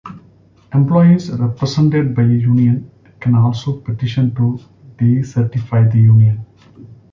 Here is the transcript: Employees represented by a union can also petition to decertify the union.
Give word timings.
Employees 0.73 1.29
represented 1.29 2.15
by 2.15 2.23
a 2.23 2.25
union 2.25 2.89
can 3.19 3.35
also 3.35 3.81
petition 3.81 4.33
to 4.33 4.57
decertify 4.97 5.91
the 5.91 5.99
union. 5.99 6.43